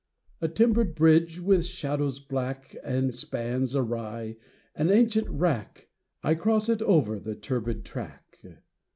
[0.41, 4.37] A timbered bridge with shadows black, And spans awry,
[4.73, 5.89] an ancient wrack,
[6.23, 8.43] I cross it over the turbid track.